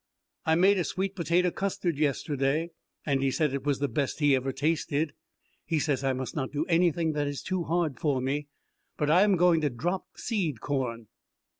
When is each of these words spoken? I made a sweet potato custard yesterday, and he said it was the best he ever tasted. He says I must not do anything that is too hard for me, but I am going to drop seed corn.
I 0.47 0.55
made 0.55 0.79
a 0.79 0.83
sweet 0.83 1.15
potato 1.15 1.51
custard 1.51 1.99
yesterday, 1.99 2.71
and 3.05 3.21
he 3.21 3.29
said 3.29 3.53
it 3.53 3.65
was 3.67 3.77
the 3.77 3.87
best 3.87 4.19
he 4.19 4.35
ever 4.35 4.51
tasted. 4.51 5.13
He 5.63 5.77
says 5.77 6.03
I 6.03 6.11
must 6.11 6.35
not 6.35 6.51
do 6.51 6.65
anything 6.65 7.11
that 7.11 7.27
is 7.27 7.43
too 7.43 7.65
hard 7.65 7.99
for 7.99 8.19
me, 8.19 8.47
but 8.97 9.11
I 9.11 9.21
am 9.21 9.35
going 9.37 9.61
to 9.61 9.69
drop 9.69 10.07
seed 10.17 10.59
corn. 10.59 11.05